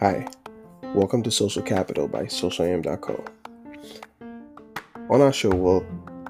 [0.00, 0.26] Hi,
[0.94, 3.24] welcome to Social Capital by SocialAM.co.
[5.10, 5.84] On our show, we'll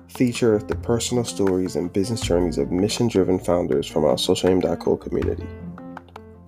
[0.09, 5.47] feature the personal stories and business journeys of mission driven founders from our SocialAM.co community.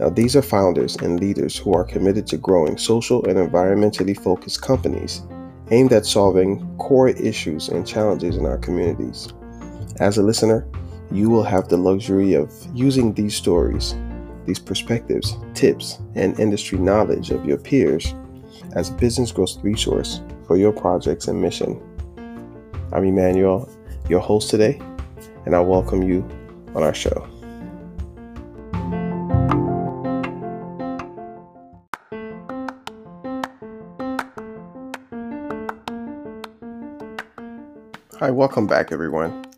[0.00, 4.62] Now, these are founders and leaders who are committed to growing social and environmentally focused
[4.62, 5.22] companies
[5.70, 9.32] aimed at solving core issues and challenges in our communities.
[10.00, 10.66] As a listener,
[11.12, 13.95] you will have the luxury of using these stories
[14.46, 18.14] these perspectives, tips, and industry knowledge of your peers
[18.74, 21.80] as a business growth resource for your projects and mission.
[22.92, 23.70] I'm Emmanuel,
[24.09, 24.80] your host today,
[25.46, 26.28] and I welcome you
[26.74, 27.29] on our show.
[38.18, 39.49] Hi, welcome back, everyone.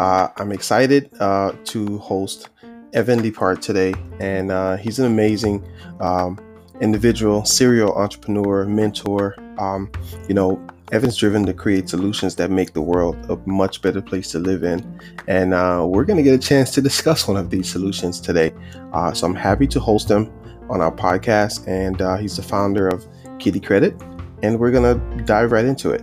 [0.00, 2.48] Uh, I'm excited uh, to host
[2.94, 5.62] Evan Leppard today, and uh, he's an amazing
[6.00, 6.40] um,
[6.80, 9.36] individual, serial entrepreneur, mentor.
[9.58, 9.92] Um,
[10.26, 10.58] you know,
[10.90, 14.64] Evan's driven to create solutions that make the world a much better place to live
[14.64, 15.00] in.
[15.28, 18.54] And uh, we're going to get a chance to discuss one of these solutions today.
[18.94, 20.32] Uh, so I'm happy to host him
[20.70, 21.68] on our podcast.
[21.68, 23.06] And uh, he's the founder of
[23.38, 24.00] Kiddie Kredit.
[24.42, 26.02] And we're going to dive right into it.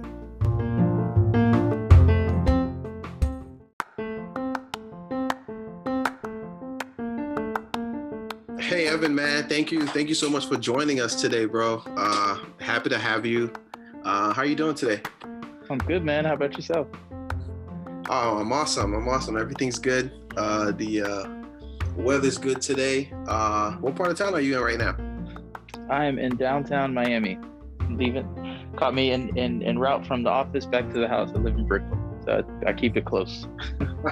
[9.58, 11.82] Thank you, thank you so much for joining us today, bro.
[11.88, 13.52] Uh, happy to have you.
[14.04, 15.02] Uh, how are you doing today?
[15.68, 16.26] I'm good, man.
[16.26, 16.86] How about yourself?
[18.08, 18.94] Oh, I'm awesome.
[18.94, 19.36] I'm awesome.
[19.36, 20.12] Everything's good.
[20.38, 21.30] Uh, the uh,
[21.96, 23.12] weather's good today.
[23.28, 24.96] Uh, what part of town are you in right now?
[25.90, 27.40] I am in downtown Miami.
[27.90, 31.32] Leaving, caught me in, in, in route from the office back to the house.
[31.34, 33.48] I live in Brickell, so I, I keep it close.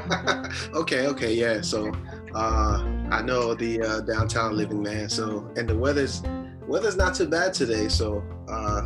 [0.74, 1.62] okay, okay, yeah.
[1.62, 1.92] So
[2.36, 5.10] uh, I know the uh, downtown living man.
[5.10, 6.22] So and the weather's
[6.68, 7.88] weather's not too bad today.
[7.88, 8.86] So uh,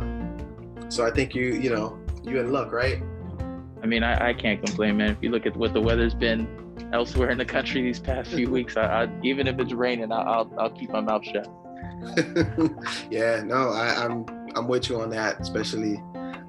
[0.88, 3.02] so I think you you know you in luck, right?
[3.82, 5.10] I mean, I, I can't complain, man.
[5.10, 6.46] If you look at what the weather's been
[6.92, 10.38] elsewhere in the country these past few weeks, I, I even if it's raining, I,
[10.38, 11.48] will I'll keep my mouth shut.
[13.10, 16.02] yeah, no, I, I'm I'm with you on that, especially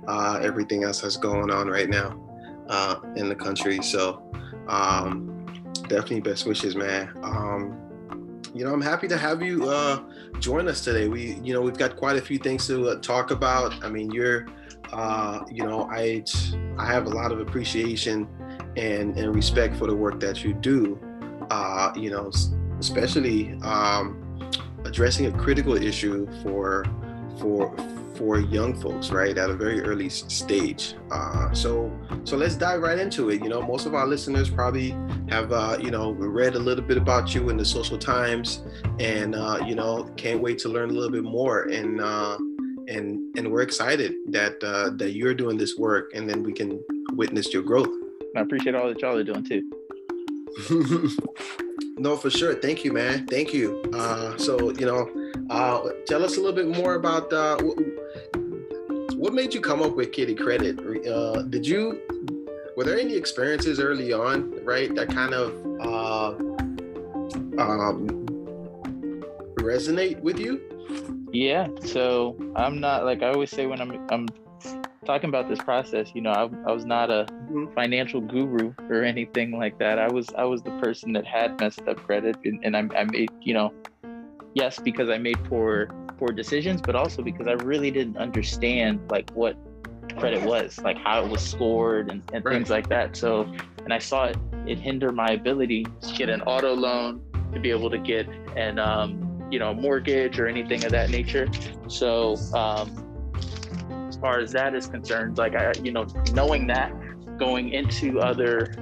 [0.07, 2.19] uh, everything else that's going on right now
[2.67, 3.81] uh, in the country.
[3.81, 4.23] So
[4.67, 5.30] um,
[5.91, 7.11] definitely best wishes, man.
[7.21, 7.77] Um,
[8.53, 10.01] you know, I'm happy to have you uh,
[10.39, 11.07] join us today.
[11.07, 13.83] We, you know, we've got quite a few things to uh, talk about.
[13.83, 14.47] I mean, you're,
[14.93, 16.23] uh, you know, I,
[16.77, 18.27] I have a lot of appreciation
[18.77, 20.99] and and respect for the work that you do.
[21.49, 22.31] Uh, you know,
[22.79, 24.39] especially um,
[24.85, 26.85] addressing a critical issue for
[27.39, 27.75] for
[28.21, 30.93] for young folks, right, at a very early stage.
[31.09, 31.91] Uh, so,
[32.23, 33.41] so let's dive right into it.
[33.41, 34.91] You know, most of our listeners probably
[35.29, 38.61] have, uh, you know, read a little bit about you in the social times,
[38.99, 41.63] and uh, you know, can't wait to learn a little bit more.
[41.63, 42.37] And uh,
[42.87, 46.79] and and we're excited that uh, that you're doing this work, and then we can
[47.13, 47.89] witness your growth.
[48.35, 49.63] I appreciate all that y'all are doing too.
[51.97, 52.53] no, for sure.
[52.53, 53.25] Thank you, man.
[53.25, 53.81] Thank you.
[53.93, 55.09] Uh, so, you know,
[55.49, 57.57] uh, tell us a little bit more about uh,
[59.15, 60.77] what made you come up with Kiddie Kredit?
[61.07, 62.01] Uh, did you
[62.75, 66.29] were there any experiences early on, right, that kind of uh,
[67.61, 68.07] um,
[69.57, 70.61] resonate with you?
[71.31, 71.67] Yeah.
[71.85, 74.27] So I'm not like I always say when I'm I'm
[75.05, 76.11] talking about this process.
[76.13, 77.73] You know, I, I was not a mm-hmm.
[77.73, 79.99] financial guru or anything like that.
[79.99, 83.03] I was I was the person that had messed up credit, and, and I, I
[83.05, 83.73] made you know,
[84.53, 89.31] yes, because I made poor poor decisions, but also because I really didn't understand like
[89.31, 89.57] what
[90.19, 92.53] credit was, like how it was scored and, and right.
[92.53, 93.15] things like that.
[93.17, 93.51] So,
[93.83, 97.21] and I saw it, it hinder my ability to get an auto loan,
[97.53, 101.09] to be able to get an, um, you know, a mortgage or anything of that
[101.09, 101.47] nature.
[101.87, 103.33] So, um,
[104.07, 106.93] as far as that is concerned, like I, you know, knowing that
[107.39, 108.75] going into other,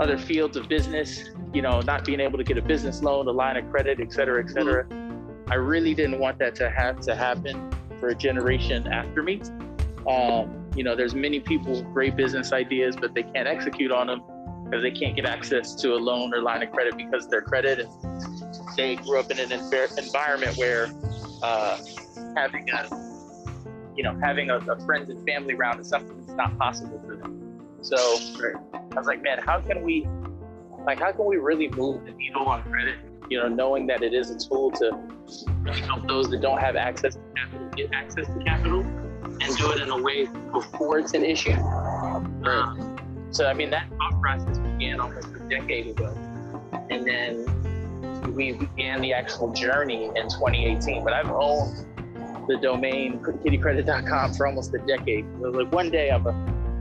[0.00, 3.30] other fields of business, you know, not being able to get a business loan, a
[3.30, 4.84] line of credit, et cetera, et cetera.
[4.84, 5.04] Mm-hmm
[5.50, 7.70] I really didn't want that to have to happen
[8.00, 9.42] for a generation after me.
[10.08, 14.06] Um, you know, there's many people with great business ideas, but they can't execute on
[14.06, 14.22] them
[14.64, 17.78] because they can't get access to a loan or line of credit because their credit.
[17.80, 17.90] And
[18.74, 20.90] they grew up in an environment where
[21.42, 21.78] uh,
[22.34, 22.88] having a,
[23.94, 27.16] you know, having a, a friends and family round is something that's not possible for
[27.16, 27.60] them.
[27.82, 30.08] So I was like, man, how can we,
[30.84, 32.96] like, how can we really move the needle on credit
[33.30, 34.90] you know, knowing that it is a tool to
[35.82, 39.80] help those that don't have access to capital get access to capital and do it
[39.80, 41.52] in a way before it's an issue.
[41.52, 42.96] Um,
[43.30, 46.16] so, I mean, that thought process began almost a decade ago.
[46.90, 51.02] And then we began the actual journey in 2018.
[51.02, 51.86] But I've owned
[52.46, 55.26] the domain kiddiekredit.com for almost a decade.
[55.40, 56.32] Like one day I'm a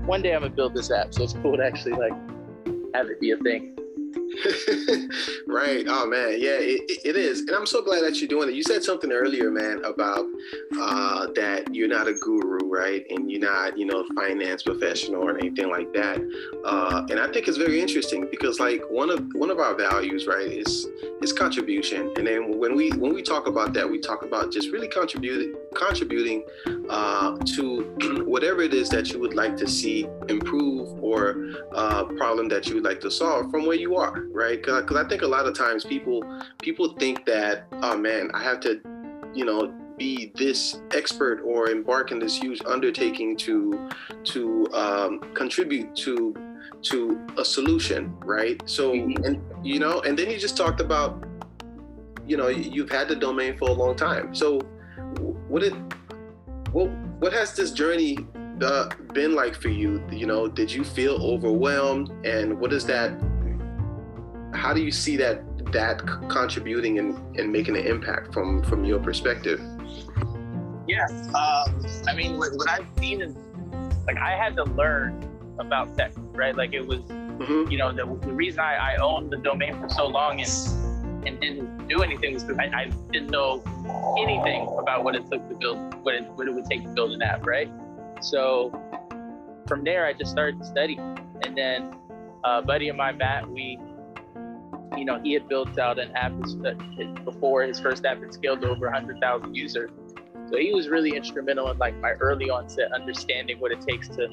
[0.06, 1.14] one day I'm gonna build this app.
[1.14, 2.14] So it's cool to actually like
[2.94, 3.76] have it be a thing.
[5.48, 5.86] right.
[5.88, 8.56] Oh man, yeah, it, it is, and I'm so glad that you're doing it.
[8.56, 10.26] You said something earlier, man, about
[10.80, 15.22] uh, that you're not a guru, right, and you're not, you know, a finance professional
[15.22, 16.18] or anything like that.
[16.66, 20.26] Uh, and I think it's very interesting because, like, one of one of our values,
[20.26, 20.88] right, is
[21.22, 22.12] is contribution.
[22.18, 25.56] And then when we when we talk about that, we talk about just really contributing
[25.76, 26.44] contributing
[26.90, 32.48] uh, to whatever it is that you would like to see improve or uh, problem
[32.50, 34.62] that you would like to solve from where you are right?
[34.62, 36.24] Because I think a lot of times people
[36.62, 38.82] people think that, oh man, I have to,
[39.34, 43.90] you know, be this expert or embark in this huge undertaking to
[44.26, 46.36] to um, contribute to
[46.84, 48.62] to a solution, right?
[48.66, 49.24] So, mm-hmm.
[49.24, 51.24] and you know, and then you just talked about,
[52.28, 54.36] you know, you've had the domain for a long time.
[54.36, 54.60] So,
[55.48, 55.74] what it,
[56.72, 58.18] what what has this journey
[58.62, 60.04] uh, been like for you?
[60.12, 63.12] You know, did you feel overwhelmed, and what does that
[64.54, 69.00] how do you see that that contributing and, and making an impact from from your
[69.00, 69.60] perspective?
[70.88, 73.36] Yeah, um, I mean, what, what, I've seen is
[74.06, 75.24] like I had to learn
[75.60, 76.56] about tech, right?
[76.56, 77.72] Like it was, mm-hmm.
[77.72, 80.50] you know, the, the reason I, I owned the domain for so long and
[81.26, 83.64] and didn't do anything was because I, I, didn't know
[84.20, 87.12] anything about what it took to build what it what it would take to build
[87.14, 87.72] an app, right?
[88.22, 88.72] So
[89.68, 91.96] from there, I just started to study, and then
[92.44, 93.80] a buddy of mine, Matt, we
[94.98, 96.34] you know, he had built out an app
[97.26, 99.90] before his first app had scaled to over 100,000 users.
[100.50, 104.28] So he was really instrumental in like my early onset understanding what it takes to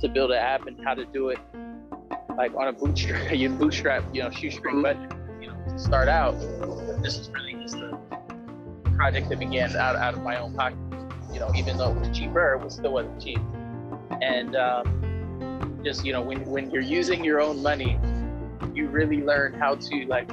[0.00, 1.38] to build an app and how to do it
[2.36, 5.00] like on a bootstrap, you bootstrap, you know, shoestring mm-hmm.
[5.00, 6.32] budget, you know, to start out.
[7.02, 7.98] This is really just a
[8.96, 10.78] project that began out, out of my own pocket.
[11.32, 13.38] You know, even though it was cheaper, it was still wasn't cheap.
[14.20, 17.98] And um, just you know, when when you're using your own money
[18.74, 20.28] you really learn how to like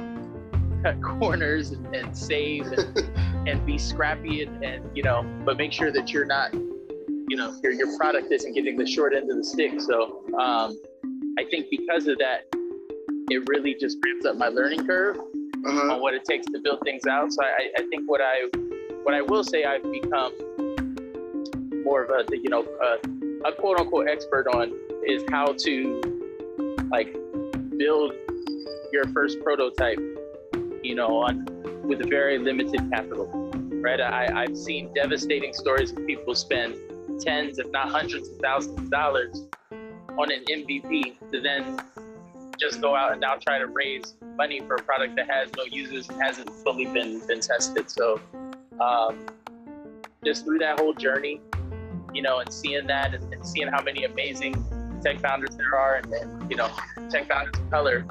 [0.82, 3.10] cut corners and, and save and,
[3.48, 7.54] and be scrappy and, and you know but make sure that you're not you know
[7.62, 10.78] your, your product isn't getting the short end of the stick so um,
[11.38, 12.46] i think because of that
[13.30, 15.94] it really just ramps up my learning curve uh-huh.
[15.94, 18.48] on what it takes to build things out so I, I think what i
[19.04, 20.32] what i will say i've become
[21.84, 24.72] more of a you know a, a quote unquote expert on
[25.06, 26.00] is how to
[26.90, 27.16] like
[27.78, 28.12] build
[28.92, 29.98] your first prototype,
[30.82, 31.46] you know, on
[31.84, 33.26] with a very limited capital,
[33.82, 34.00] right?
[34.00, 36.76] I, I've seen devastating stories of people spend
[37.20, 39.44] tens, if not hundreds of thousands of dollars
[40.18, 41.80] on an MVP to then
[42.58, 45.64] just go out and now try to raise money for a product that has no
[45.64, 47.90] users and hasn't fully been, been tested.
[47.90, 48.20] So
[48.80, 49.26] um,
[50.24, 51.40] just through that whole journey,
[52.12, 54.64] you know, and seeing that and, and seeing how many amazing
[55.02, 56.68] tech founders there are and, and you know,
[57.10, 58.04] tech founders of color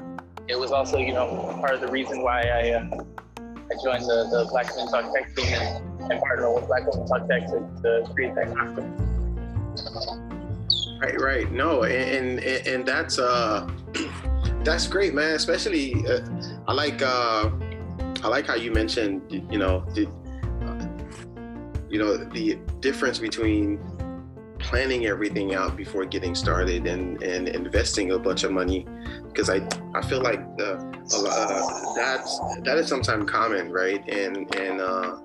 [0.50, 3.04] it was also, you know, part of the reason why I uh,
[3.38, 7.06] I joined the, the Black Women Talk Tech team and, and partnered with Black Women
[7.06, 8.88] Talk Tech to, to create that concept.
[11.00, 11.52] Right, right.
[11.52, 13.70] No, and and, and that's uh
[14.64, 15.34] that's great, man.
[15.34, 16.20] Especially uh,
[16.66, 17.48] I like uh
[18.22, 20.08] I like how you mentioned, you know, the
[21.88, 23.78] you know the difference between
[24.58, 28.86] planning everything out before getting started and, and investing a bunch of money
[29.32, 34.80] because I, I feel like the, uh, that's that is sometimes common right and and
[34.80, 35.16] uh,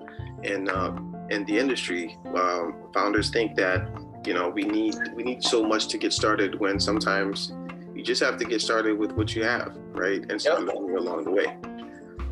[0.44, 0.92] and uh,
[1.30, 3.88] in the industry um, founders think that
[4.24, 7.52] you know we need we need so much to get started when sometimes
[7.94, 10.74] you just have to get started with what you have right and start yep.
[10.74, 11.56] learning along the way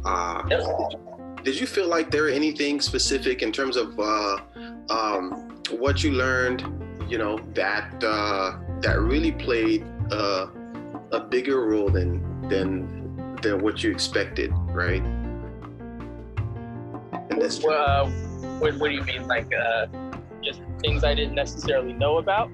[0.04, 1.44] uh, yep.
[1.44, 4.38] did you feel like there anything specific in terms of uh,
[4.90, 6.62] um, what you learned
[7.08, 10.46] you know that uh, that really played uh,
[11.12, 15.02] a bigger role than than than what you expected, right?
[17.30, 17.72] And that's true.
[17.72, 18.08] Uh,
[18.58, 19.86] what, what do you mean, like uh,
[20.42, 22.50] just things I didn't necessarily know about?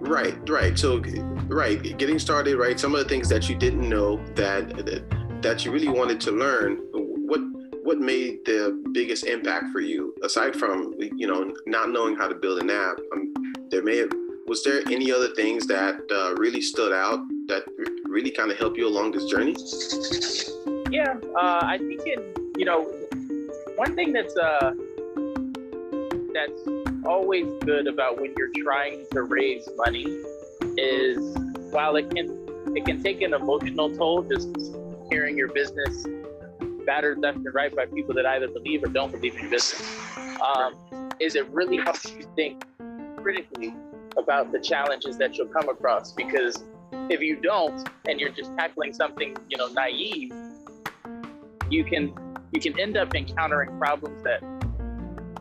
[0.00, 0.78] Right, right.
[0.78, 1.02] So,
[1.46, 2.78] right, getting started, right.
[2.78, 6.32] Some of the things that you didn't know that that, that you really wanted to
[6.32, 6.78] learn.
[6.92, 7.40] What
[7.82, 12.34] what made the biggest impact for you aside from you know not knowing how to
[12.34, 12.98] build an app?
[13.12, 13.32] Um,
[13.70, 14.10] there may have
[14.48, 17.64] was there any other things that uh, really stood out that
[18.04, 19.54] really kind of helped you along this journey?
[20.90, 22.38] Yeah, uh, I think it.
[22.56, 22.84] You know,
[23.76, 24.72] one thing that's uh,
[26.32, 26.62] that's
[27.04, 30.06] always good about when you're trying to raise money
[30.76, 31.18] is
[31.70, 32.26] while it can
[32.74, 34.48] it can take an emotional toll just
[35.10, 36.06] hearing your business
[36.86, 39.82] battered left and right by people that either believe or don't believe in business.
[40.40, 40.74] Um,
[41.20, 42.64] is it really helps you think
[43.16, 43.74] critically
[44.18, 46.12] about the challenges that you'll come across?
[46.12, 46.64] Because
[47.10, 50.32] if you don't, and you're just tackling something, you know, naive,
[51.70, 52.12] you can
[52.52, 54.42] you can end up encountering problems that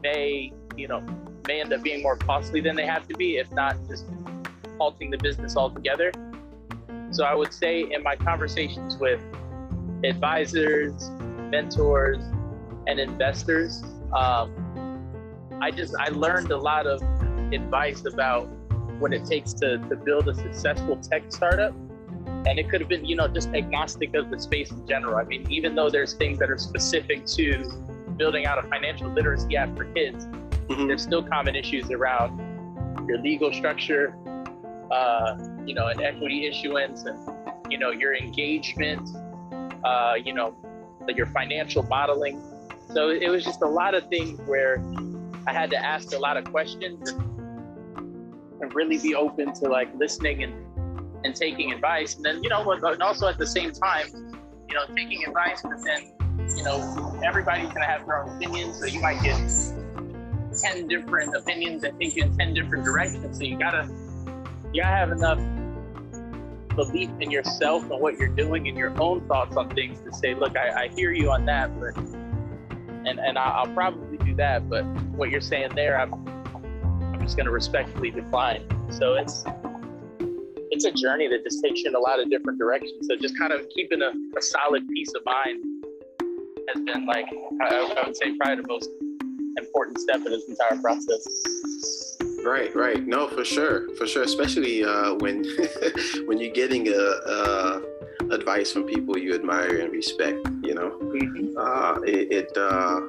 [0.03, 1.01] may, you know,
[1.47, 4.05] may end up being more costly than they have to be, if not just
[4.77, 6.11] halting the business altogether.
[7.11, 9.21] So I would say in my conversations with
[10.03, 11.09] advisors,
[11.49, 12.21] mentors,
[12.87, 14.53] and investors, um,
[15.61, 17.01] I just I learned a lot of
[17.53, 18.49] advice about
[18.99, 21.73] what it takes to, to build a successful tech startup.
[22.45, 25.17] And it could have been, you know, just agnostic of the space in general.
[25.17, 27.69] I mean, even though there's things that are specific to
[28.17, 30.87] building out a financial literacy app for kids, mm-hmm.
[30.87, 32.37] there's still common issues around
[33.07, 34.15] your legal structure,
[34.91, 37.17] uh, you know, an equity issuance, and
[37.69, 39.09] you know, your engagement,
[39.83, 40.55] uh, you know,
[41.15, 42.41] your financial modeling.
[42.93, 44.83] So it was just a lot of things where
[45.45, 47.13] I had to ask a lot of questions
[48.67, 50.53] and, really be open to like listening and
[51.23, 54.07] and taking advice, and then you know, and also at the same time,
[54.69, 56.11] you know, taking advice, but then
[56.55, 59.37] you know, everybody's gonna have their own opinions, so you might get
[60.61, 63.37] 10 different opinions that take you in 10 different directions.
[63.37, 63.89] So you gotta
[64.73, 65.39] you gotta have enough
[66.75, 70.35] belief in yourself and what you're doing and your own thoughts on things to say,
[70.35, 74.83] look, I, I hear you on that, but and and I'll probably do that, but
[75.15, 76.36] what you're saying there, I'm
[77.27, 78.65] Just gonna respectfully decline.
[78.89, 79.43] So it's
[80.71, 83.05] it's a journey that just takes you in a lot of different directions.
[83.05, 85.61] So just kind of keeping a, a solid peace of mind
[86.69, 87.25] has been like
[87.63, 88.89] I, I would say probably the most
[89.57, 92.17] important step in this entire process.
[92.45, 93.05] Right, right.
[93.05, 94.23] No, for sure, for sure.
[94.23, 95.43] Especially uh, when
[96.27, 97.81] when you're getting a, a,
[98.31, 100.47] advice from people you admire and respect.
[100.63, 101.57] You know, mm-hmm.
[101.57, 102.31] uh, it.
[102.31, 103.01] it uh,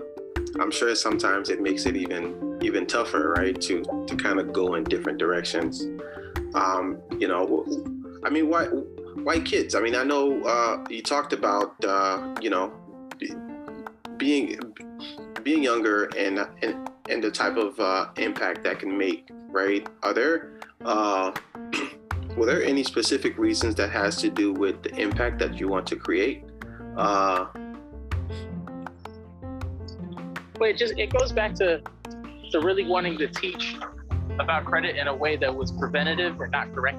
[0.61, 3.59] I'm sure sometimes it makes it even even tougher, right?
[3.62, 5.87] To to kind of go in different directions.
[6.55, 7.65] Um, you know,
[8.25, 9.75] I mean, why white kids?
[9.75, 12.73] I mean, I know uh, you talked about uh, you know
[14.17, 14.59] being
[15.43, 19.87] being younger and and, and the type of uh, impact that can make, right?
[20.03, 21.33] Are there uh,
[22.37, 25.87] were there any specific reasons that has to do with the impact that you want
[25.88, 26.45] to create?
[30.59, 31.83] Well, it just it goes back to
[32.50, 33.77] to really wanting to teach
[34.38, 36.99] about credit in a way that was preventative or not correct.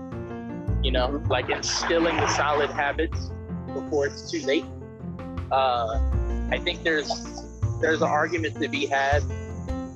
[0.81, 3.31] You know, like instilling the solid habits
[3.73, 4.65] before it's too late.
[5.51, 5.99] Uh,
[6.51, 7.09] I think there's
[7.81, 9.23] there's an argument to be had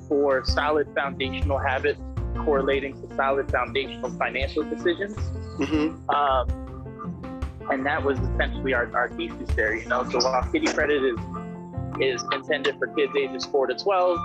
[0.08, 2.00] for solid foundational habits
[2.38, 5.16] correlating to solid foundational financial decisions.
[5.58, 6.10] Mm-hmm.
[6.10, 6.64] Um,
[7.70, 10.08] and that was essentially our, our thesis there, you know.
[10.10, 11.43] So while Kiddie Kredit is
[12.00, 14.18] is intended for kids ages four to twelve,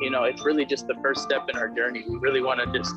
[0.00, 2.04] you know, it's really just the first step in our journey.
[2.06, 2.94] We really want to just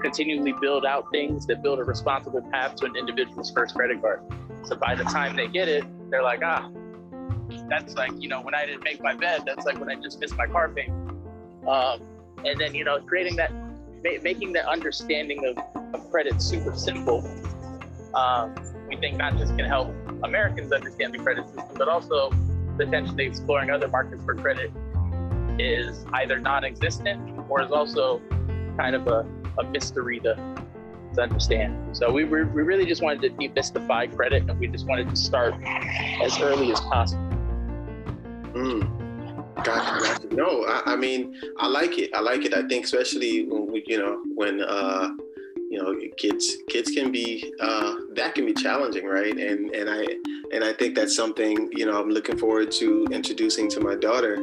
[0.00, 4.22] continually build out things that build a responsible path to an individual's first credit card.
[4.64, 6.70] So by the time they get it, they're like, ah,
[7.68, 9.42] that's like you know when I didn't make my bed.
[9.46, 11.10] That's like when I just missed my car payment.
[11.66, 12.02] Um,
[12.44, 15.58] and then you know creating that, ma- making the understanding of,
[15.94, 17.28] of credit super simple.
[18.14, 18.54] Um,
[18.88, 22.30] we think not just can help Americans understand the credit system, but also
[22.78, 24.72] potentially exploring other markets for credit
[25.58, 28.20] is either non-existent or is also
[28.76, 29.26] kind of a,
[29.58, 30.34] a mystery to,
[31.14, 31.96] to understand.
[31.96, 35.54] So we, we really just wanted to demystify credit and we just wanted to start
[36.22, 37.22] as early as possible.
[38.54, 38.94] Mm.
[40.32, 42.14] No, I, I, mean, I like it.
[42.14, 42.54] I like it.
[42.54, 45.10] I think especially when we, you know, when uh,
[45.78, 49.36] you know, kids kids can be uh, that can be challenging, right?
[49.36, 50.04] And and I
[50.52, 54.36] and I think that's something you know I'm looking forward to introducing to my daughter.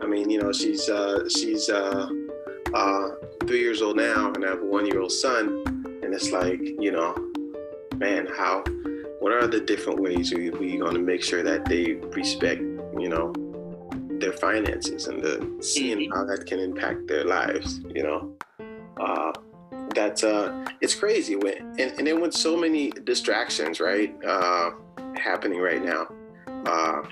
[0.00, 2.08] I mean, you know, she's uh, she's uh,
[2.74, 3.08] uh,
[3.46, 5.62] three years old now, and I have a one year old son,
[6.02, 7.14] and it's like you know,
[7.96, 8.64] man, how
[9.20, 12.62] what are the different ways we we going to make sure that they respect
[12.98, 13.32] you know
[14.20, 16.12] their finances and the seeing mm-hmm.
[16.12, 18.34] how that can impact their lives you know
[19.94, 24.70] that's uh it's crazy when and, and then with so many distractions right uh
[25.16, 26.06] happening right now
[26.66, 27.02] uh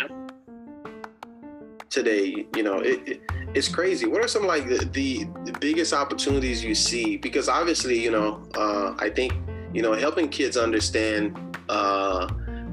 [1.88, 3.20] today you know it, it,
[3.54, 4.06] it's crazy.
[4.06, 7.16] What are some like the, the, the biggest opportunities you see?
[7.16, 9.32] Because obviously you know uh i think
[9.72, 12.28] you know helping kids understand uh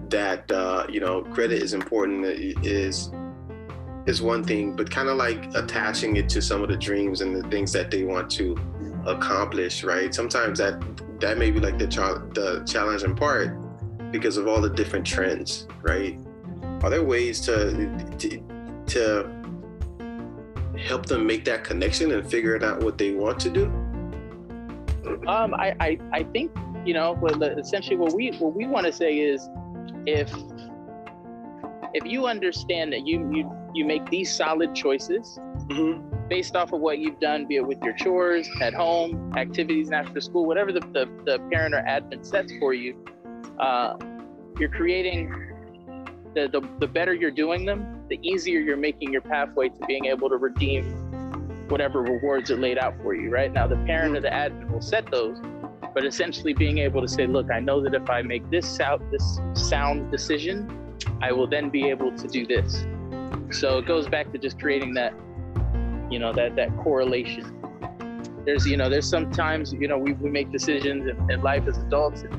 [0.10, 3.12] that uh you know credit is important is
[4.06, 7.36] is one thing, but kind of like attaching it to some of the dreams and
[7.36, 8.56] the things that they want to
[9.06, 10.14] accomplish, right?
[10.14, 10.82] Sometimes that
[11.20, 13.58] that may be like the the challenging part
[14.12, 16.20] because of all the different trends, right?
[16.82, 17.72] Are there ways to
[18.20, 19.44] to, to
[20.78, 23.66] help them make that connection and figure out what they want to do?
[25.28, 26.52] Um, I, I, I think
[26.86, 27.16] you know,
[27.58, 29.48] essentially what we what we want to say is,
[30.06, 30.34] if
[31.94, 36.28] if you understand that you you you make these solid choices mm-hmm.
[36.28, 40.22] based off of what you've done, be it with your chores at home, activities after
[40.22, 43.04] school, whatever the, the, the parent or admin sets for you,
[43.60, 43.96] uh,
[44.60, 45.32] you're creating
[46.34, 50.06] the, the the better you're doing them, the easier you're making your pathway to being
[50.06, 50.84] able to redeem
[51.70, 53.30] whatever rewards are laid out for you.
[53.30, 55.38] Right now, the parent or the admin will set those,
[55.94, 59.02] but essentially being able to say, look, I know that if I make this sound
[59.12, 62.86] this sound decision, I will then be able to do this.
[63.54, 65.14] So it goes back to just creating that,
[66.10, 67.52] you know, that that correlation.
[68.46, 71.78] There's, you know, there's sometimes, you know, we, we make decisions in, in life as
[71.78, 72.34] adults, and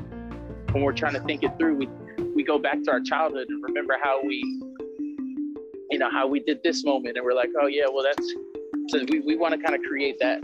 [0.71, 1.87] when we're trying to think it through, we
[2.35, 4.37] we go back to our childhood and remember how we,
[5.89, 8.33] you know, how we did this moment, and we're like, oh yeah, well that's,
[8.89, 10.41] so we, we want to kind of create that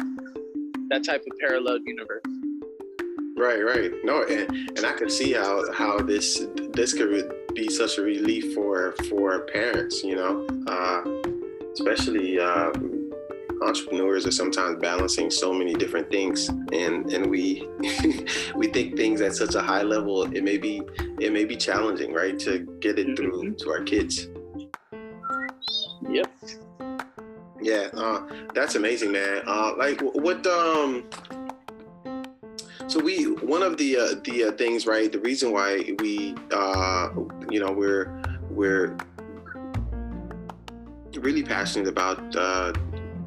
[0.90, 2.24] that type of parallel universe.
[3.38, 3.92] Right, right.
[4.04, 8.54] No, and, and I can see how how this this could be such a relief
[8.54, 10.04] for for parents.
[10.04, 11.04] You know, uh,
[11.74, 12.72] especially uh,
[13.62, 17.68] entrepreneurs are sometimes balancing so many different things, and and we
[18.56, 20.24] we think things at such a high level.
[20.24, 20.82] It may be
[21.20, 23.56] it may be challenging, right, to get it through mm-hmm.
[23.56, 24.28] to our kids.
[26.10, 26.32] Yep.
[27.62, 29.44] Yeah, uh, that's amazing, man.
[29.46, 31.06] Uh, like, what um
[32.92, 35.10] so we one of the uh, the uh, things, right?
[35.10, 37.10] The reason why we, uh,
[37.50, 38.98] you know, we're we're
[41.14, 42.74] really passionate about uh,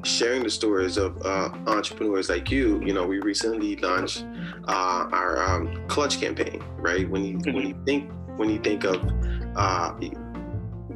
[0.05, 2.83] sharing the stories of uh, entrepreneurs like you.
[2.85, 4.27] You know, we recently launched
[4.69, 7.09] uh, our um, Clutch campaign, right?
[7.09, 9.03] When you when you think when you think of
[9.57, 9.95] uh,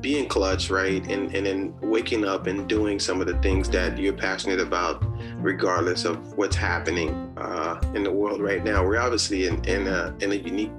[0.01, 1.05] being clutch, right?
[1.07, 5.03] And and then waking up and doing some of the things that you're passionate about,
[5.39, 8.85] regardless of what's happening uh, in the world right now.
[8.85, 10.73] We're obviously in in a in a unique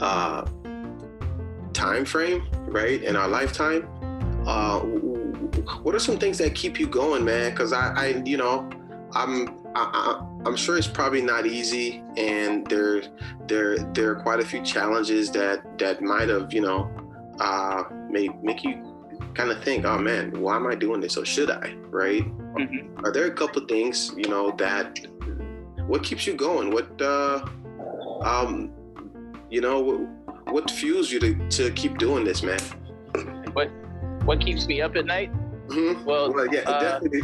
[0.00, 0.46] uh,
[1.72, 3.02] time frame, right?
[3.02, 3.88] In our lifetime.
[4.46, 4.80] Uh,
[5.82, 7.50] what are some things that keep you going, man?
[7.50, 8.68] Because I, I, you know,
[9.12, 13.02] I'm I, am sure it's probably not easy, and there,
[13.46, 16.90] there, there are quite a few challenges that that might have, you know,
[17.40, 18.82] uh, may make you
[19.34, 21.16] kind of think, oh man, why am I doing this?
[21.16, 21.74] Or should I?
[21.90, 22.24] Right?
[22.58, 23.04] Mm-hmm.
[23.04, 24.98] Are there a couple things, you know, that
[25.86, 26.70] what keeps you going?
[26.70, 27.46] What, uh,
[28.22, 28.72] um,
[29.50, 32.60] you know, what, what fuels you to, to keep doing this, man?
[33.52, 33.70] What,
[34.24, 35.32] what keeps me up at night?
[35.68, 36.04] Mm-hmm.
[36.04, 37.22] Well, well, yeah, uh, definitely.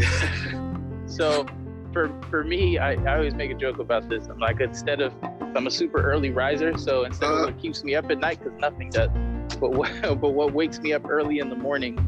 [1.07, 1.47] so
[1.93, 4.27] for, for me, I, I always make a joke about this.
[4.27, 5.13] I'm like, instead of,
[5.57, 6.77] I'm a super early riser.
[6.79, 9.11] So instead uh, of what keeps me up at night, because nothing does
[9.61, 11.99] but what, but what wakes me up early in the morning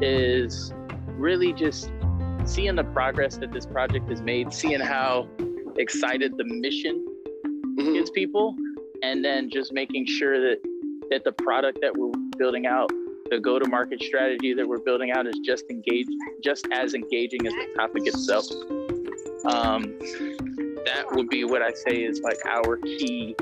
[0.00, 0.72] is
[1.16, 1.90] really just
[2.46, 5.28] seeing the progress that this project has made, seeing how
[5.76, 7.04] excited the mission
[7.44, 7.94] mm-hmm.
[7.94, 8.54] gets people,
[9.02, 10.58] and then just making sure that
[11.10, 12.90] that the product that we're building out,
[13.30, 16.10] the go-to-market strategy that we're building out, is just engaged,
[16.42, 18.46] just as engaging as the topic itself.
[19.52, 19.96] Um,
[20.84, 23.36] that would be what I say is like our key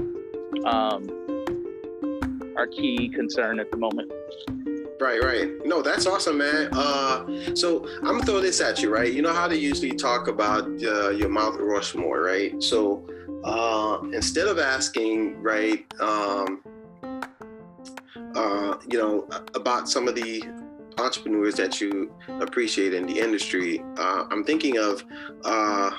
[0.67, 1.09] um,
[2.57, 4.11] our key concern at the moment.
[5.01, 5.51] Right, right.
[5.65, 6.69] No, that's awesome, man.
[6.73, 9.13] Uh, so I'm gonna throw this at you, right?
[9.13, 12.63] You know how they usually talk about uh, your Mount Rushmore, right?
[12.63, 13.07] So
[13.43, 16.63] uh, instead of asking, right, um,
[18.35, 20.43] uh, you know, about some of the
[20.99, 25.05] entrepreneurs that you appreciate in the industry, uh, I'm thinking of
[25.45, 25.91] uh,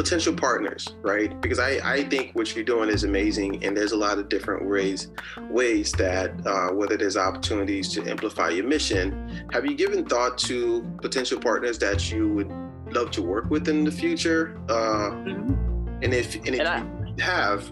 [0.00, 1.38] potential partners, right?
[1.42, 4.66] Because I, I think what you're doing is amazing, and there's a lot of different
[4.66, 5.08] ways
[5.50, 9.46] ways that uh, whether there's opportunities to amplify your mission.
[9.52, 12.50] Have you given thought to potential partners that you would
[12.94, 14.58] love to work with in the future?
[14.70, 16.02] Uh, mm-hmm.
[16.02, 17.70] And if and if and I, you have,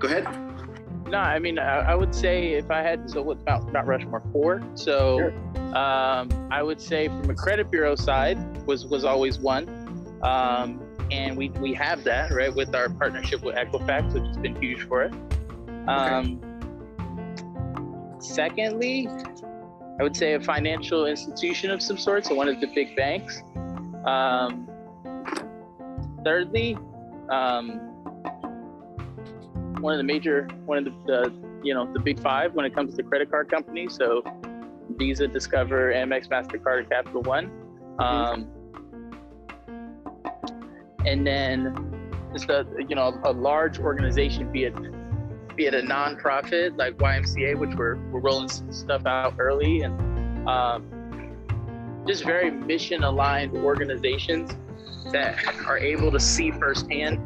[0.00, 0.24] go ahead.
[1.08, 4.24] No, I mean I, I, would say if I had so what Mount, Mount Rushmore
[4.32, 4.60] four.
[4.74, 5.76] So sure.
[5.76, 9.68] um, I would say from a credit bureau side was was always one.
[10.22, 14.60] Um, and we we have that right with our partnership with Equifax, which has been
[14.60, 15.14] huge for us.
[15.86, 16.40] Um,
[18.18, 19.08] Secondly,
[20.00, 23.42] I would say a financial institution of some sort, so one of the big banks.
[24.04, 24.68] Um,
[26.24, 26.76] thirdly,
[27.30, 27.78] um,
[29.80, 32.74] one of the major, one of the, the, you know the big five when it
[32.74, 33.94] comes to credit card companies.
[33.94, 34.22] So
[34.96, 37.50] Visa, Discover, Amex, Mastercard, Capital One.
[37.98, 38.02] Mm-hmm.
[38.02, 38.48] Um,
[41.06, 41.74] and then
[42.32, 44.74] just a you know a large organization, be it
[45.56, 50.48] be it a nonprofit like YMCA, which we're we're rolling some stuff out early, and
[50.48, 50.84] um,
[52.06, 54.54] just very mission aligned organizations
[55.12, 57.20] that are able to see firsthand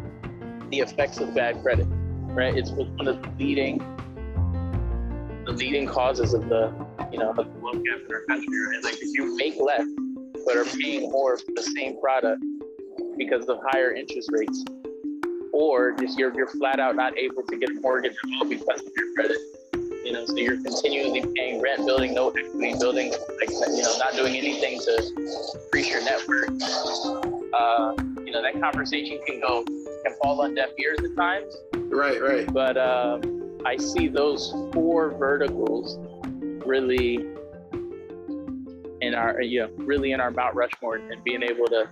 [0.71, 1.87] the effects of bad credit.
[2.33, 3.79] Right, it's one of the leading
[5.47, 6.73] the leading causes of the
[7.11, 8.67] you know of the loan gap in our country.
[8.69, 9.87] Right, like if you make less
[10.47, 12.43] but are paying more for the same product
[13.21, 14.65] because of higher interest rates,
[15.53, 18.81] or just you're you're flat out not able to get a mortgage at all because
[18.81, 19.37] of your credit.
[20.05, 24.15] You know, so you're continually paying rent, building no equity, building like you know, not
[24.15, 26.49] doing anything to increase your network.
[27.53, 31.55] Uh, you know, that conversation can go can fall on deaf ears at times.
[31.75, 32.51] Right, right.
[32.51, 35.99] But um, I see those four verticals
[36.65, 37.27] really
[39.03, 41.89] in our you know really in our Mount Rushmore and being able to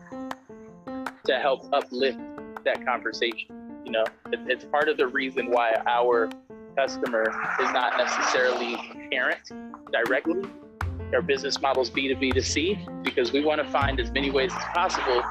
[1.29, 2.19] to help uplift
[2.65, 3.55] that conversation.
[3.85, 6.31] You know, it, it's part of the reason why our
[6.75, 7.23] customer
[7.61, 8.77] is not necessarily
[9.11, 9.53] parent
[9.93, 10.43] directly.
[11.13, 14.53] Our business model is B2B to C because we want to find as many ways
[14.55, 15.23] as possible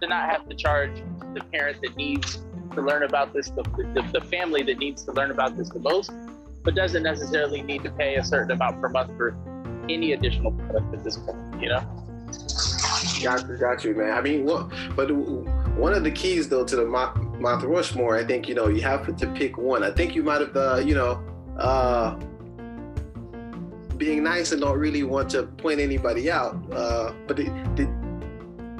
[0.00, 1.02] to not have to charge
[1.34, 2.38] the parent that needs
[2.74, 3.62] to learn about this, the,
[3.94, 6.10] the, the family that needs to learn about this the most,
[6.62, 9.36] but doesn't necessarily need to pay a certain amount per month for
[9.90, 12.81] any additional product at this point, you know?
[13.22, 14.12] Got you, got you, man.
[14.12, 18.48] I mean, what, but one of the keys though to the Mount Rushmore, I think
[18.48, 19.82] you know you have to pick one.
[19.82, 21.22] I think you might have, uh, you know,
[21.58, 22.14] uh,
[23.96, 26.56] being nice and don't really want to point anybody out.
[26.72, 27.88] Uh, but did, did,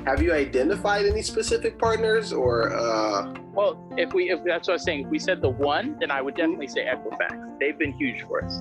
[0.04, 2.72] have you identified any specific partners or?
[2.72, 3.34] Uh...
[3.52, 6.10] Well, if we if that's what I was saying, if we said the one, then
[6.10, 7.58] I would definitely say Equifax.
[7.60, 8.60] They've been huge for us.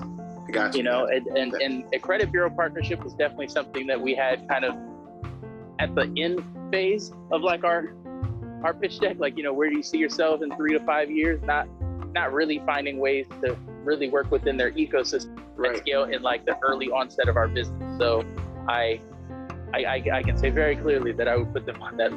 [0.51, 0.77] Gotcha.
[0.77, 4.47] You know, and, and, and a credit bureau partnership was definitely something that we had
[4.49, 4.75] kind of
[5.81, 7.93] at the end phase of like our
[8.63, 9.17] our pitch deck.
[9.19, 11.41] Like, you know, where do you see yourself in three to five years?
[11.43, 11.67] Not
[12.13, 15.71] not really finding ways to really work within their ecosystem right.
[15.71, 17.97] at scale in like the early onset of our business.
[17.97, 18.23] So
[18.67, 19.01] I,
[19.73, 22.11] I, I, I can say very clearly that I would put them on that.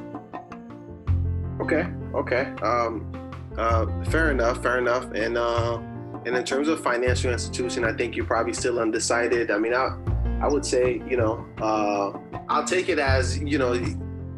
[1.61, 1.87] Okay.
[2.15, 2.53] Okay.
[2.63, 3.11] Um,
[3.57, 4.63] uh, fair enough.
[4.63, 5.05] Fair enough.
[5.15, 5.79] And uh,
[6.27, 9.51] and in terms of financial institution, I think you're probably still undecided.
[9.51, 9.97] I mean, I,
[10.41, 12.19] I would say, you know, uh,
[12.49, 13.75] I'll take it as, you know,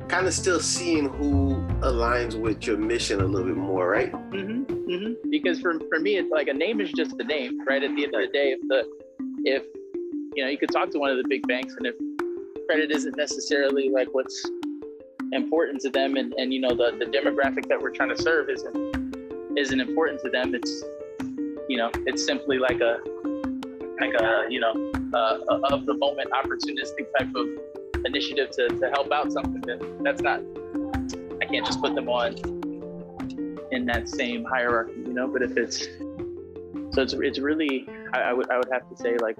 [0.09, 4.13] kind of still seeing who aligns with your mission a little bit more, right?
[4.13, 5.31] Mm-hmm, mm-hmm.
[5.31, 7.83] Because for, for me, it's like a name is just a name, right?
[7.83, 8.85] At the end of the day, if the,
[9.45, 9.65] if,
[10.35, 11.95] you know, you could talk to one of the big banks and if
[12.69, 14.49] credit isn't necessarily like what's
[15.33, 18.49] important to them and, and you know, the, the demographic that we're trying to serve
[18.49, 20.55] isn't, isn't important to them.
[20.55, 20.85] It's,
[21.69, 22.99] you know, it's simply like a
[24.01, 24.73] like a you know
[25.15, 25.39] uh,
[25.71, 27.47] of the moment opportunistic type of
[28.05, 30.41] initiative to, to help out something that that's not
[31.43, 32.35] I can't just put them on
[33.73, 35.29] in that same hierarchy, you know.
[35.29, 35.87] But if it's
[36.95, 39.37] so it's it's really I, I would I would have to say like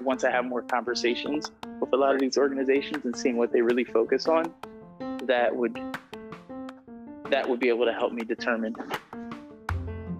[0.00, 3.60] once I have more conversations with a lot of these organizations and seeing what they
[3.60, 4.52] really focus on,
[5.24, 5.78] that would
[7.30, 8.74] that would be able to help me determine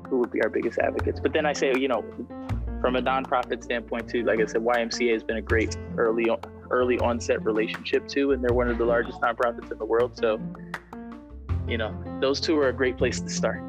[0.09, 1.21] who would be our biggest advocates.
[1.21, 2.05] But then I say, you know,
[2.81, 6.29] from a nonprofit standpoint too, like I said, YMCA has been a great early
[6.71, 10.17] early onset relationship too, and they're one of the largest nonprofits in the world.
[10.17, 10.41] So,
[11.69, 13.61] you know, those two are a great place to start.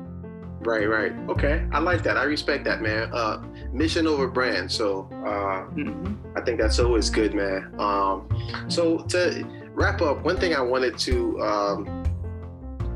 [0.59, 1.13] Right, right.
[1.29, 1.65] Okay.
[1.71, 2.17] I like that.
[2.17, 3.09] I respect that, man.
[3.13, 4.71] Uh, mission over brand.
[4.71, 6.15] So uh, mm-hmm.
[6.37, 7.73] I think that's always good, man.
[7.79, 8.27] Um,
[8.67, 12.03] so to wrap up, one thing I wanted to um,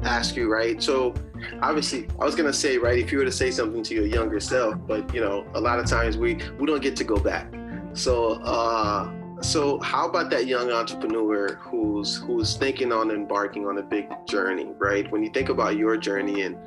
[0.04, 0.82] ask you, right?
[0.82, 1.14] So
[1.62, 4.06] obviously i was going to say right if you were to say something to your
[4.06, 7.18] younger self but you know a lot of times we we don't get to go
[7.18, 7.48] back.
[7.94, 13.84] So uh so how about that young entrepreneur who's who's thinking on embarking on a
[13.84, 15.12] big journey right?
[15.12, 16.58] When you think about your journey and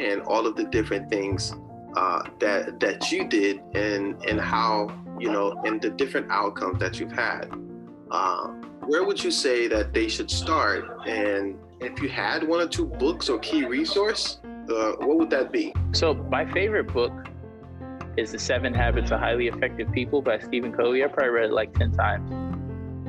[0.00, 1.54] and all of the different things
[1.96, 6.98] uh, that that you did and and how you know and the different outcomes that
[6.98, 7.50] you've had
[8.10, 8.48] uh,
[8.86, 10.84] where would you say that they should start?
[11.06, 15.52] And if you had one or two books or key resource, uh, what would that
[15.52, 15.74] be?
[15.92, 17.12] So my favorite book
[18.16, 21.04] is The Seven Habits of Highly Effective People by Stephen Covey.
[21.04, 22.30] I probably read it like 10 times.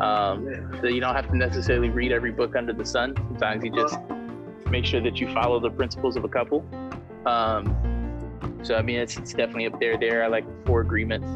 [0.01, 0.81] Um, yeah.
[0.81, 3.15] So you don't have to necessarily read every book under the sun.
[3.15, 3.97] Sometimes you just
[4.69, 6.65] make sure that you follow the principles of a couple.
[7.25, 9.97] Um, so I mean, it's, it's definitely up there.
[9.97, 11.27] There, I like Four Agreements.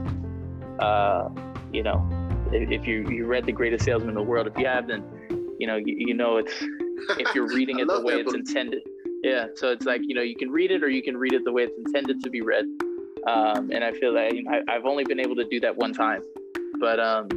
[0.80, 1.30] Uh,
[1.74, 2.08] you know,
[2.52, 5.04] if, if you you read The Greatest Salesman in the World, if you have, then
[5.60, 6.54] you know you, you know it's
[7.18, 8.36] if you're reading it the way it's book.
[8.36, 8.82] intended.
[9.24, 11.44] Yeah, so it's like you know you can read it or you can read it
[11.44, 12.66] the way it's intended to be read.
[13.26, 15.76] Um, and I feel that you know, I, have only been able to do that
[15.76, 16.22] one time,
[16.80, 17.28] but um,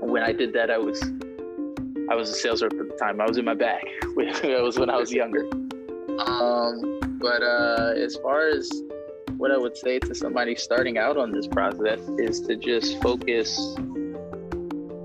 [0.00, 1.02] when I did that, I was
[2.10, 3.20] I was a sales rep at the time.
[3.20, 3.82] I was in my bag.
[4.02, 5.44] it was when I was younger.
[6.26, 8.70] Um, but uh, as far as
[9.36, 13.58] what I would say to somebody starting out on this process is to just focus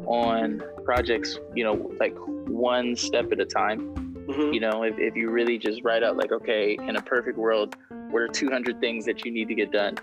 [0.06, 2.16] on projects, you know, like
[2.50, 4.10] one step at a time.
[4.28, 4.54] Mm-hmm.
[4.54, 7.76] You know, if, if you really just write out, like, okay, in a perfect world,
[8.10, 9.98] what are 200 things that you need to get done?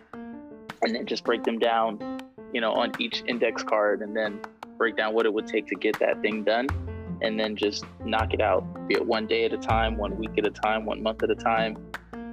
[0.83, 2.21] And then just break them down,
[2.53, 4.41] you know, on each index card and then
[4.79, 6.67] break down what it would take to get that thing done.
[7.23, 10.37] And then just knock it out, be it one day at a time, one week
[10.37, 11.77] at a time, one month at a time.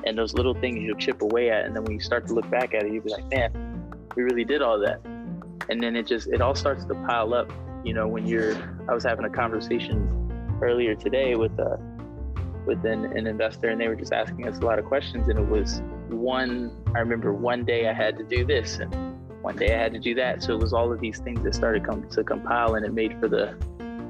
[0.03, 1.65] And those little things you'll chip away at.
[1.65, 4.23] And then when you start to look back at it, you'll be like, man, we
[4.23, 4.99] really did all that.
[5.69, 7.51] And then it just, it all starts to pile up.
[7.83, 8.55] You know, when you're,
[8.87, 11.77] I was having a conversation earlier today with a, uh,
[12.65, 15.37] with an, an investor and they were just asking us a lot of questions and
[15.37, 18.93] it was one i remember one day i had to do this and
[19.41, 20.41] one day i had to do that.
[20.41, 23.19] So it was all of these things that started come to compile and it made
[23.19, 23.55] for the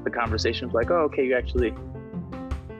[0.04, 1.74] the conversations like oh okay you actually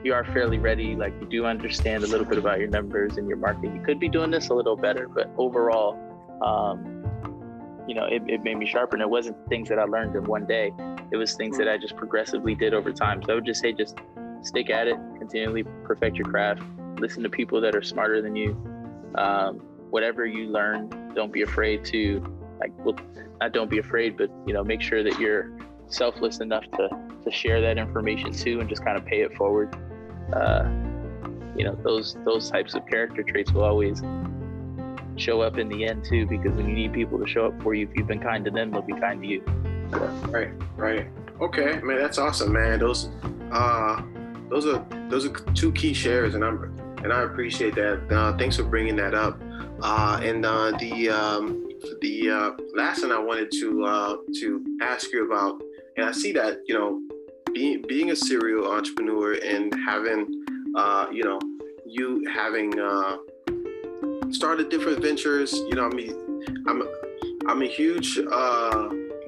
[0.04, 3.26] you are fairly ready like you do understand a little bit about your numbers and
[3.26, 3.74] your market.
[3.74, 5.98] You could be doing this a little better but overall
[6.42, 6.93] um,
[7.86, 10.24] you know it, it made me sharper and it wasn't things that i learned in
[10.24, 10.72] one day
[11.10, 13.72] it was things that i just progressively did over time so i would just say
[13.72, 13.96] just
[14.44, 16.62] stick at it, continually perfect your craft,
[16.98, 18.50] listen to people that are smarter than you.
[19.16, 22.24] Um, whatever you learn, don't be afraid to
[22.60, 22.96] like well
[23.40, 26.88] not don't be afraid, but you know, make sure that you're selfless enough to
[27.24, 29.74] to share that information too and just kind of pay it forward.
[30.32, 30.64] Uh,
[31.56, 34.02] you know, those those types of character traits will always
[35.16, 37.74] show up in the end too, because when you need people to show up for
[37.74, 39.42] you, if you've been kind to them, they'll be kind to you.
[40.28, 41.06] Right, right.
[41.40, 42.78] Okay, man, that's awesome, man.
[42.78, 43.10] Those
[43.52, 44.02] uh
[44.50, 46.74] those are those are two key shares, and I'm
[47.04, 48.02] and I appreciate that.
[48.10, 49.40] Uh, thanks for bringing that up.
[49.82, 51.68] Uh, and uh, the um,
[52.00, 55.60] the uh, last thing I wanted to uh, to ask you about,
[55.96, 57.00] and I see that you know,
[57.52, 60.44] being being a serial entrepreneur and having
[60.76, 61.38] uh, you know
[61.84, 62.72] you having
[64.34, 65.52] started different ventures.
[65.52, 66.82] You know, I mean, I'm
[67.46, 68.18] I'm a huge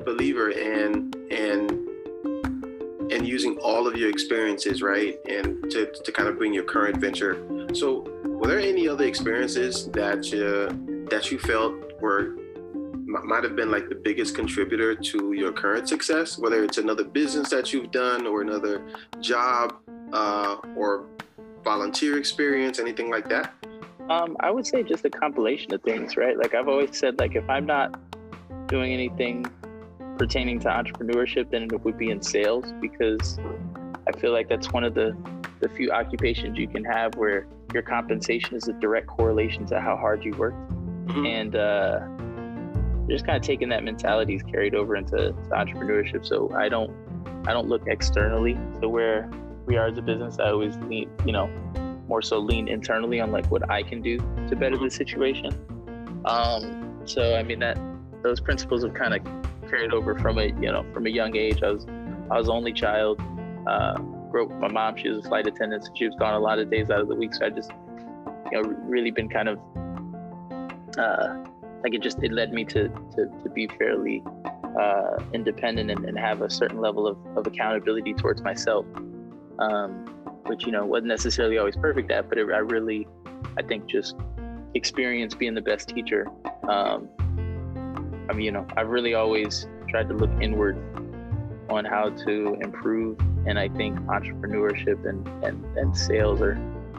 [0.05, 1.87] believer in in
[3.11, 5.19] and using all of your experiences, right?
[5.29, 7.35] And to, to kind of bring your current venture.
[7.73, 12.37] So, were there any other experiences that you, that you felt were
[13.07, 17.49] might have been like the biggest contributor to your current success, whether it's another business
[17.51, 18.85] that you've done or another
[19.21, 19.77] job
[20.13, 21.07] uh, or
[21.63, 23.55] volunteer experience, anything like that?
[24.09, 26.39] Um, I would say just a compilation of things, right?
[26.39, 27.99] Like I've always said, like if I'm not
[28.69, 29.47] doing anything
[30.19, 33.39] pertaining to entrepreneurship then it would be in sales because
[34.09, 35.17] I feel like that's one of the,
[35.61, 39.97] the few occupations you can have where your compensation is a direct correlation to how
[39.97, 40.55] hard you work.
[40.55, 41.27] Mm-hmm.
[41.27, 46.25] And uh, just kind of taking that mentality is carried over into entrepreneurship.
[46.27, 46.93] So I don't
[47.49, 49.31] I don't look externally to where
[49.67, 50.39] we are as a business.
[50.39, 51.51] I always need you know,
[52.09, 55.53] more so lean internally on like what I can do to better the situation.
[56.25, 57.79] Um, so I mean that
[58.23, 59.23] those principles have kind of
[59.69, 61.63] carried over from a you know from a young age.
[61.63, 61.87] I was
[62.31, 63.21] I was only child.
[63.67, 63.99] Uh,
[64.31, 64.97] grew up with my mom.
[64.97, 67.09] She was a flight attendant, so she was gone a lot of days out of
[67.09, 67.35] the week.
[67.35, 67.71] So I just
[68.53, 69.59] you know really been kind of
[70.99, 71.37] uh,
[71.83, 74.23] like it just it led me to to, to be fairly
[74.79, 78.85] uh, independent and, and, have a certain level of, of accountability towards myself,
[79.59, 80.16] um,
[80.49, 83.07] which you know wasn't necessarily always perfect at, but it, I really
[83.57, 84.17] I think just
[84.75, 86.27] experience being the best teacher
[86.69, 87.09] um,
[88.29, 90.77] I mean, you know, I've really always tried to look inward
[91.69, 93.19] on how to improve.
[93.47, 96.57] And I think entrepreneurship and, and, and sales are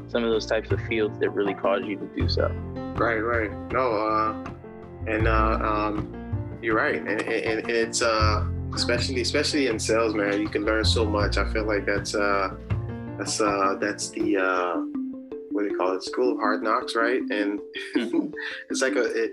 [0.08, 2.48] some of those types of fields that really cause you to do so.
[2.96, 3.52] Right, right.
[3.72, 4.50] No, uh,
[5.06, 6.96] and uh, um, you're right.
[6.96, 10.40] And, and, and it's uh, especially especially in sales, man.
[10.42, 11.38] You can learn so much.
[11.38, 12.56] I feel like that's uh,
[13.18, 14.76] that's uh, that's the uh,
[15.52, 16.04] what do you call it?
[16.04, 17.22] School of Hard Knocks, right?
[17.22, 17.60] And
[17.96, 18.28] mm-hmm.
[18.70, 19.32] it's like a it,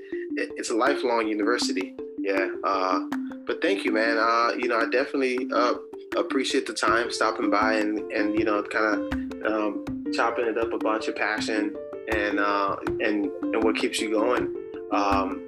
[0.57, 1.95] it's a lifelong university.
[2.19, 2.49] Yeah.
[2.65, 3.01] Uh,
[3.47, 4.17] but thank you, man.
[4.17, 5.75] Uh, you know, I definitely uh,
[6.17, 10.73] appreciate the time stopping by and and you know, kind of um, chopping it up
[10.73, 11.77] about your passion
[12.09, 14.55] and uh, and and what keeps you going.
[14.93, 15.43] Um,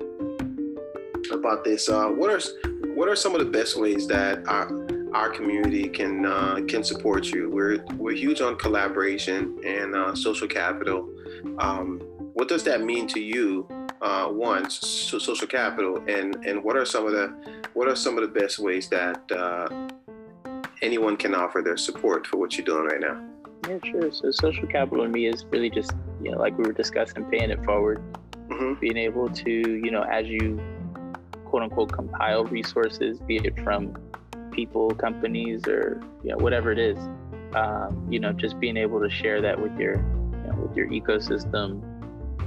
[1.33, 2.41] about this, uh, what are
[2.95, 7.27] what are some of the best ways that our our community can uh, can support
[7.27, 7.51] you?
[7.51, 11.09] We're we're huge on collaboration and uh, social capital.
[11.59, 12.01] Um,
[12.35, 13.67] what does that mean to you
[14.03, 17.35] uh, one so social capital and and what are some of the
[17.75, 19.69] what are some of the best ways that uh,
[20.83, 23.21] anyone can offer their support for what you're doing right now
[23.69, 25.93] yeah sure so social capital to me is really just
[26.23, 28.03] you know like we were discussing paying it forward
[28.49, 28.79] mm-hmm.
[28.81, 30.61] being able to you know as you
[31.47, 33.97] quote unquote compile resources be it from
[34.57, 36.99] people companies or you know whatever it is
[37.55, 39.97] um, you know just being able to share that with your
[40.47, 41.83] you know, with your ecosystem,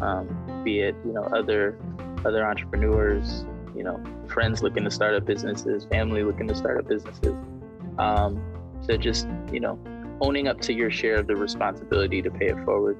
[0.01, 1.77] um, be it you know other
[2.25, 3.45] other entrepreneurs,
[3.75, 7.35] you know friends looking to start up businesses, family looking to start up businesses.
[7.97, 8.41] Um,
[8.81, 9.79] so just you know
[10.21, 12.97] owning up to your share of the responsibility to pay it forward.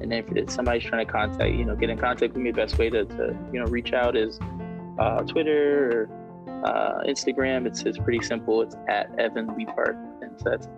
[0.00, 2.52] And if it's somebody's trying to contact, you know, get in contact with me.
[2.52, 4.38] The best way to, to you know reach out is
[4.98, 6.17] uh, Twitter or
[6.64, 7.66] uh, Instagram.
[7.66, 8.62] It's it's pretty simple.
[8.62, 10.68] It's at Evan Leaphart, and so that's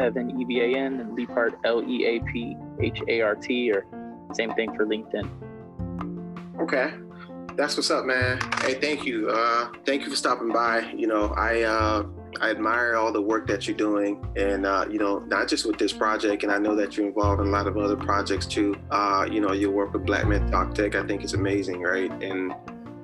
[0.00, 3.72] Evan E V A N and Leaphart L E A P H A R T,
[3.72, 3.86] or
[4.34, 5.28] same thing for LinkedIn.
[6.60, 6.92] Okay,
[7.56, 8.38] that's what's up, man.
[8.62, 9.30] Hey, thank you.
[9.30, 10.90] Uh, thank you for stopping by.
[10.92, 12.06] You know, I uh,
[12.40, 15.78] I admire all the work that you're doing, and uh, you know, not just with
[15.78, 18.74] this project, and I know that you're involved in a lot of other projects too.
[18.90, 22.10] Uh, you know, your work with Black Men Talk Tech, I think is amazing, right?
[22.22, 22.54] And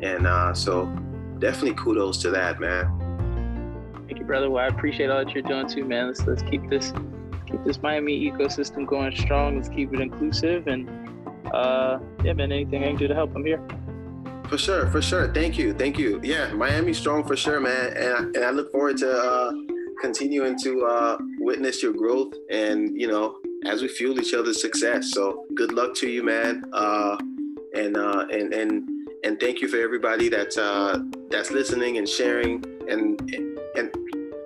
[0.00, 0.86] and uh, so
[1.38, 3.06] definitely kudos to that, man.
[4.06, 4.50] Thank you, brother.
[4.50, 6.08] Well, I appreciate all that you're doing too, man.
[6.08, 6.92] Let's let's keep this
[7.46, 9.56] keep this Miami ecosystem going strong.
[9.56, 10.88] Let's keep it inclusive, and
[11.52, 12.52] uh, yeah, man.
[12.52, 13.60] Anything I can do to help, I'm here.
[14.48, 15.32] For sure, for sure.
[15.32, 16.20] Thank you, thank you.
[16.22, 17.96] Yeah, Miami strong for sure, man.
[17.96, 19.52] And I, and I look forward to uh,
[20.00, 25.10] continuing to uh, witness your growth, and you know, as we fuel each other's success.
[25.10, 26.62] So good luck to you, man.
[26.72, 27.16] Uh,
[27.74, 28.88] and uh, and and
[29.26, 33.20] and thank you for everybody that's uh, that's listening and sharing and
[33.74, 33.92] and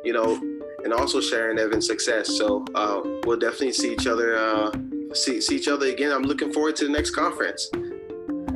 [0.03, 0.41] you know
[0.83, 2.39] and also sharing Evan's success.
[2.39, 4.71] So uh, we'll definitely see each other uh,
[5.13, 6.11] see see each other again.
[6.11, 7.71] I'm looking forward to the next conference.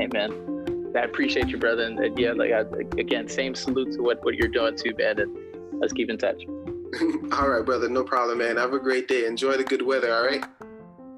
[0.00, 0.92] Amen.
[0.96, 1.82] I appreciate you, brother.
[1.82, 2.60] And, and yeah, like I,
[2.98, 5.20] again, same salute to what what you're doing too, man.
[5.20, 5.36] And
[5.74, 6.42] let's keep in touch.
[7.32, 7.88] all right, brother.
[7.88, 8.56] No problem, man.
[8.56, 9.26] Have a great day.
[9.26, 10.14] Enjoy the good weather.
[10.14, 10.42] All right.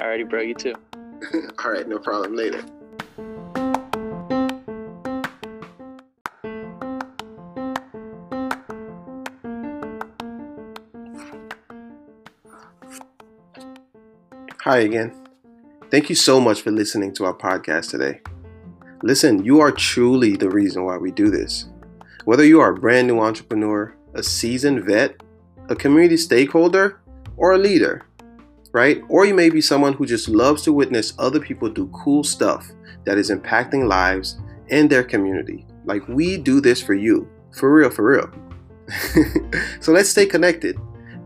[0.00, 0.40] All righty, bro.
[0.40, 0.74] You too.
[1.64, 1.86] all right.
[1.86, 2.34] No problem.
[2.34, 2.64] Later.
[14.66, 15.14] Hi again.
[15.92, 18.20] Thank you so much for listening to our podcast today.
[19.04, 21.66] Listen, you are truly the reason why we do this.
[22.24, 25.22] Whether you are a brand new entrepreneur, a seasoned vet,
[25.68, 26.98] a community stakeholder,
[27.36, 28.06] or a leader,
[28.72, 29.04] right?
[29.08, 32.68] Or you may be someone who just loves to witness other people do cool stuff
[33.04, 35.64] that is impacting lives in their community.
[35.84, 37.28] Like we do this for you.
[37.52, 38.28] For real, for real.
[39.80, 40.76] so let's stay connected.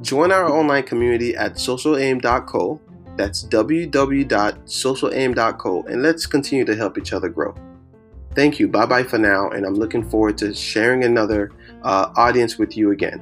[0.03, 2.83] Join our online community at socialaim.co
[3.21, 7.55] that's www.socialaim.co, and let's continue to help each other grow.
[8.35, 8.67] Thank you.
[8.67, 11.53] Bye bye for now, and I'm looking forward to sharing another
[11.83, 13.21] uh, audience with you again.